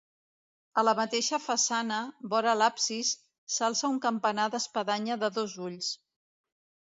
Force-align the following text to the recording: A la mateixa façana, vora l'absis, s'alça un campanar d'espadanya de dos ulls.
A 0.81 0.83
la 0.85 0.93
mateixa 0.99 1.37
façana, 1.47 1.99
vora 2.31 2.55
l'absis, 2.61 3.11
s'alça 3.57 3.87
un 3.97 4.01
campanar 4.07 4.49
d'espadanya 4.57 5.19
de 5.27 5.31
dos 5.37 5.55
ulls. 5.69 5.93